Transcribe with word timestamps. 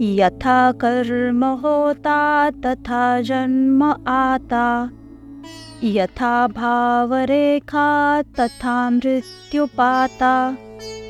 यथा 0.00 0.72
कर्म 0.72 1.44
होता 1.44 2.50
तथा 2.50 3.20
जन्म 3.20 3.84
आता। 4.08 4.90
यथा 5.84 6.46
भाव 6.46 7.14
रेखा 7.14 8.22
तथा 8.22 8.90
मृत्यु 8.90 9.66
पाता 9.66 10.56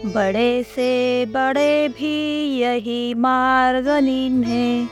बड़े 0.07 0.63
से 0.63 1.27
बड़े 1.27 1.89
भी 1.89 2.17
यही 2.59 3.15
मार्ग 3.15 3.89
निन्हे। 3.89 4.87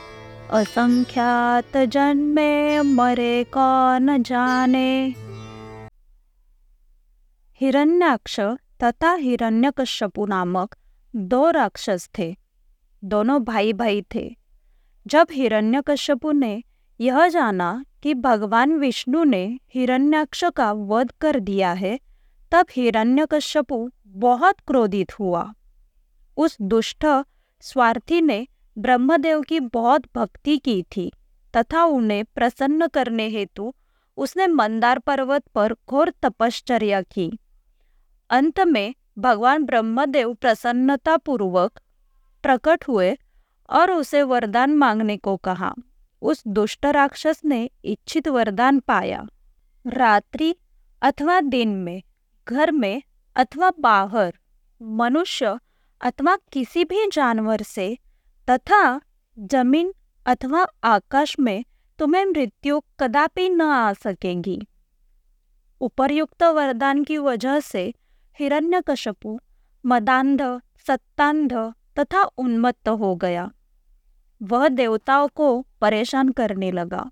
असंख्यात 0.51 1.77
जन्मे 1.77 2.81
मरे 2.81 3.43
कौन 3.43 4.23
जाने। 4.23 5.13
हिरण्याक्ष 7.61 8.39
तथा 8.83 9.13
हिरण्यकश्यपु 9.13 10.25
नामक 10.25 10.75
दो 11.15 11.51
राक्षस 11.51 12.09
थे। 12.17 12.46
दोनों 13.07 13.43
भाई 13.43 13.73
भाई 13.73 14.05
थे। 14.15 14.37
जब 15.07 15.27
हिरण्यकश्यपु 15.31 16.31
ने 16.31 16.63
यह 16.99 17.27
जाना 17.27 17.85
कि 18.03 18.13
भगवान 18.13 18.73
विष्णु 18.73 19.23
ने 19.23 19.59
हिरण्याक्ष 19.73 20.43
का 20.55 20.71
वध 20.71 21.11
कर 21.11 21.39
दिया 21.39 21.71
है, 21.71 21.99
तब 22.51 22.65
हिरण्यकश्यपु 22.71 23.89
बहुत 24.07 24.55
क्रोधित 24.67 25.19
हुआ। 25.19 25.53
उस 26.37 26.57
दुष्ट 26.61 27.05
स्वार्थी 27.61 28.21
ने 28.21 28.47
ब्रह्मदेव 28.77 29.41
की 29.41 29.59
बहुत 29.59 30.03
भक्ति 30.15 30.57
की 30.57 30.83
थी, 30.83 31.13
तथा 31.57 31.83
उन्हें 31.83 32.25
प्रसन्न 32.25 32.87
करने 32.87 33.27
हेतु 33.27 33.73
उसने 34.17 34.47
मंदार 34.47 34.99
पर्वत 34.99 35.43
पर 35.55 35.73
घोर 35.73 36.13
तपश्चर्या 36.21 37.01
की। 37.01 37.39
अंत 38.29 38.59
में 38.59 38.95
भगवान 39.17 39.63
ब्रह्मदेव 39.63 40.33
प्रसन्नतापूर्वक 40.33 41.79
प्रकट 42.47 42.83
हुए 42.87 43.17
और 43.69 43.91
उसे 43.91 44.23
वरदान 44.23 44.75
मांगने 44.75 45.17
को 45.17 45.37
कहा। 45.37 45.73
उस 46.21 46.43
दुष्ट 46.47 46.85
राक्षस 46.85 47.41
ने 47.45 47.69
इच्छित 47.85 48.27
वरदान 48.27 48.79
पाया। 48.79 49.27
रात्रि 49.87 50.55
अथवा 51.01 51.41
दिन 51.41 51.69
में, 51.69 52.03
घर 52.47 52.71
में 52.71 53.01
अथवा 53.35 53.71
बाहर, 53.79 54.33
मनुष्य 54.81 55.59
अथवा 56.01 56.37
किसी 56.51 56.85
भी 56.85 57.09
जानवर 57.13 57.61
से, 57.61 57.97
तथा 58.49 59.01
ज़मीन 59.39 59.93
अथवा 60.25 60.67
आकाश 60.83 61.39
में 61.39 61.65
तुम्हें 61.99 62.25
मृत्यु 62.25 62.81
कदापि 62.99 63.49
न 63.49 63.61
आ 63.61 63.93
सकेगी। 63.93 64.67
उपर्युक्त 65.81 66.43
वरदान 66.43 67.03
की 67.03 67.17
वजह 67.17 67.59
से 67.59 67.93
हिरण्यकशपु 68.39 69.39
मदांध 69.85 70.41
सत्तांध 70.87 71.53
तथा 71.99 72.23
उन्मत्त 72.23 72.89
हो 72.89 73.15
गया। 73.15 73.51
वह 74.43 74.67
देवताओं 74.67 75.27
को 75.27 75.65
परेशान 75.81 76.29
करने 76.29 76.71
लगा। 76.71 77.11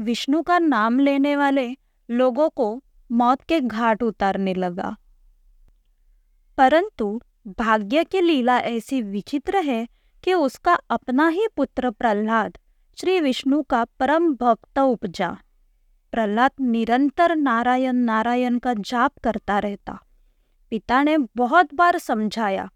विष्णु 0.00 0.42
का 0.42 0.58
नाम 0.58 0.98
लेने 0.98 1.36
वाले 1.36 1.76
लोगों 2.10 2.48
को 2.48 2.82
मौत 3.12 3.42
के 3.42 3.60
घाट 3.60 4.02
उतारने 4.02 4.54
लगा। 4.54 4.96
परंतु 6.58 7.20
भाग्य 7.46 8.04
की 8.04 8.20
लीला 8.20 8.58
ऐसी 8.58 9.02
विचित्र 9.02 9.56
है 9.56 9.88
कि 10.24 10.34
उसका 10.34 10.74
अपना 10.74 11.28
ही 11.28 11.46
पुत्र 11.56 11.90
प्रहलाद 11.90 12.58
श्री 13.00 13.20
विष्णु 13.20 13.62
का 13.62 13.84
परम 13.84 14.34
भक्त 14.34 14.78
उपजा। 14.78 15.38
प्रहलाद 16.12 16.50
निरंतर 16.60 17.36
नारायण 17.36 17.92
नारायण 17.92 18.58
का 18.58 18.74
जाप 18.74 19.12
करता 19.24 19.58
रहता। 19.58 20.00
पिता 20.70 21.02
ने 21.02 21.18
बहुत 21.18 21.74
बार 21.74 21.98
समझाया 21.98 22.70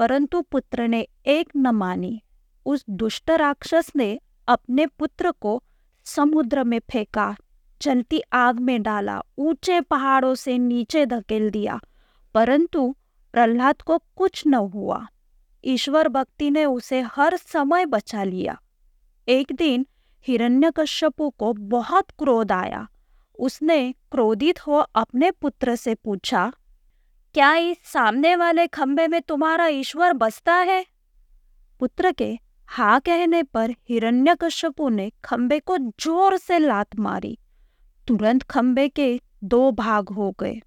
परंतु 0.00 0.40
पुत्र 0.42 0.86
ने 0.88 1.06
एक 1.26 1.48
न 1.56 1.66
मानी। 1.66 2.22
उस 2.66 2.84
दुष्ट 2.90 3.30
राक्षस 3.30 3.92
ने 3.96 4.20
अपने 4.48 4.86
पुत्र 4.86 5.30
को 5.30 5.62
समुद्र 6.04 6.64
में 6.64 6.78
फेंका 6.90 7.36
जलती 7.80 8.22
आग 8.32 8.60
में 8.60 8.82
डाला, 8.82 9.20
ऊँचे 9.38 9.80
पहाड़ों 9.80 10.34
से 10.34 10.58
नीचे 10.58 11.06
धकेल 11.06 11.50
दिया, 11.50 11.80
परंतु 12.34 12.96
प्रहलाद 13.32 13.82
को 13.82 13.98
कुछ 13.98 14.42
न 14.46 14.54
हुआ। 14.54 15.06
ईश्वर 15.64 16.08
भक्ति 16.08 16.50
ने 16.50 16.64
उसे 16.64 17.00
हर 17.00 17.36
समय 17.36 17.86
बचा 17.86 18.24
लिया। 18.24 18.60
एक 19.28 19.52
दिन 19.52 19.86
हिरण्यकश्यपु 20.28 21.30
को 21.30 21.52
बहुत 21.52 22.10
क्रोध 22.10 22.52
आया। 22.52 22.86
उसने 23.38 23.92
क्रोधित 23.92 24.66
हो 24.66 24.72
अपने 24.72 25.30
पुत्र 25.30 25.76
से 25.76 25.94
पूछा 25.94 26.52
क्या 27.34 27.54
इस 27.54 27.76
सामने 27.84 28.36
वाले 28.36 28.66
खंबे 28.66 29.08
में 29.08 29.22
तुम्हारा 29.22 29.66
ईश्वर 29.66 30.12
बसता 30.12 30.54
है? 30.54 30.86
पुत्र 31.80 32.12
के 32.12 32.38
हा 32.68 32.98
कहने 32.98 33.42
पर 33.42 33.70
हिरण्यकश्यपु 33.70 34.88
ने 34.88 35.12
खंबे 35.24 35.60
को 35.60 35.78
ज़ोर 35.78 36.36
से 36.36 36.58
लात 36.58 36.96
मारी। 36.96 37.38
तुरंत 38.08 38.42
खंबे 38.42 38.88
के 38.88 39.20
दो 39.44 39.72
भाग 39.72 40.08
हो 40.08 40.36
गए। 40.40 40.60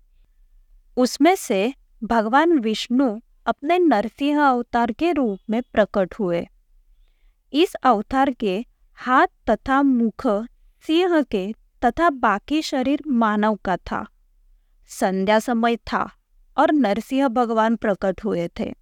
उसमें 0.97 1.35
से 1.35 1.73
भगवान 2.03 2.59
विष्णु 2.59 3.19
अपने 3.45 3.79
नरसिंह 3.79 4.41
अवतार 4.43 4.91
के 4.91 5.11
रूप 5.11 5.39
में 5.49 5.61
प्रकट 5.61 6.13
हुए। 6.13 6.47
इस 7.53 7.73
अवतार 7.73 8.31
के 8.31 8.65
हाथ 8.93 9.27
तथा 9.49 9.81
मुख 9.81 10.27
सिंह 10.87 11.21
के 11.21 11.53
तथा 11.85 12.09
बाकी 12.09 12.61
शरीर 12.61 13.03
मानव 13.07 13.55
का 13.55 13.77
था। 13.77 14.05
संध्या 14.87 15.39
समय 15.39 15.75
था। 15.75 16.09
और 16.57 16.71
नरसिंह 16.71 17.27
भगवान 17.27 17.75
प्रकट 17.75 18.23
हुए 18.25 18.47
थे। 18.59 18.73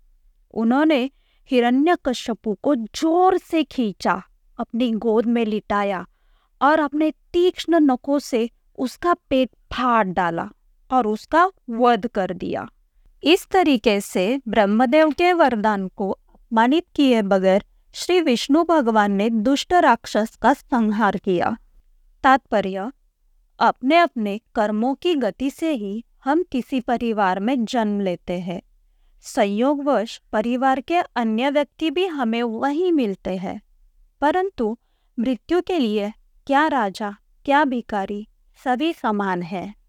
उन्होंने 0.54 1.10
हिरण्यकश्यपु 1.50 2.54
को 2.64 2.76
ज़ोर 2.76 3.38
से 3.38 3.64
खींचा, 3.64 4.22
अपनी 4.60 4.92
गोद 4.92 5.26
में 5.26 5.46
लिटाया 5.46 6.06
और 6.62 6.80
अपने 6.80 7.12
तीक्ष्ण 7.34 7.80
नखों 7.82 8.20
से 8.20 8.50
उसका 8.78 9.14
पेट 9.30 9.50
फाड़ 9.74 10.08
डाला 10.08 10.50
और 10.92 11.08
उसका 11.08 11.46
वध 11.70 12.08
कर 12.08 12.34
दिया। 12.34 12.68
इस 13.24 13.48
तरीके 13.48 14.00
से 14.02 14.42
ब्रह्मदेव 14.48 15.12
के 15.12 15.34
वरदान 15.34 15.88
को 15.88 16.10
अपमानित 16.10 16.86
किए 16.96 17.22
बगैर 17.22 17.66
श्री 17.96 18.20
विष्णु 18.22 18.64
भगवान 18.64 19.12
ने 19.12 19.30
दुष्ट 19.30 19.74
राक्षस 19.74 20.36
का 20.36 20.54
संहार 20.54 21.18
किया। 21.18 21.56
तात्पर्य 22.24 22.92
अपने 23.60 23.98
अपने 23.98 24.40
कर्मों 24.56 24.94
की 24.96 25.14
गति 25.16 25.50
से 25.50 25.72
ही 25.72 26.04
हम 26.26 26.44
किसी 26.44 26.80
परिवार 26.80 27.40
में 27.40 27.66
जन्म 27.66 28.00
लेते 28.00 28.40
हैं। 28.40 28.62
संयोगवश 29.22 30.22
परिवार 30.32 30.82
के 30.82 30.96
अन्य 30.96 31.50
व्यक्ति 31.50 31.92
भी 31.92 32.06
हमें 32.06 32.44
वही 32.44 32.92
मिलते 32.92 33.38
हैं। 33.38 33.62
परंतु 34.22 34.78
मृत्यु 35.20 35.62
के 35.62 35.80
लिए 35.80 36.14
क्या 36.48 36.68
राजा, 36.68 37.16
क्या 37.46 37.64
भिकारी 37.66 38.28
सभी 38.64 38.94
समान 38.94 39.44
है। 39.44 39.81